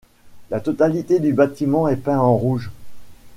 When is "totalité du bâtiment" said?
0.59-1.87